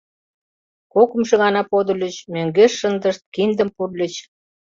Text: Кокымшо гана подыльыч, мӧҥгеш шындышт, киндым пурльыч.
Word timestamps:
Кокымшо 0.93 1.35
гана 1.43 1.61
подыльыч, 1.71 2.15
мӧҥгеш 2.33 2.71
шындышт, 2.79 3.21
киндым 3.33 3.69
пурльыч. 3.75 4.13